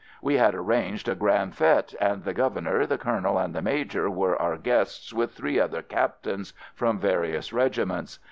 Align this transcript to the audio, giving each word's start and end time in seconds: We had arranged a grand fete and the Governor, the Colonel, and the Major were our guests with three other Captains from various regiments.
We 0.19 0.37
had 0.37 0.55
arranged 0.55 1.07
a 1.07 1.13
grand 1.13 1.55
fete 1.55 1.93
and 2.01 2.23
the 2.23 2.33
Governor, 2.33 2.87
the 2.87 2.97
Colonel, 2.97 3.37
and 3.37 3.53
the 3.53 3.61
Major 3.61 4.09
were 4.09 4.35
our 4.35 4.57
guests 4.57 5.13
with 5.13 5.33
three 5.33 5.59
other 5.59 5.83
Captains 5.83 6.55
from 6.73 6.97
various 6.97 7.53
regiments. 7.53 8.17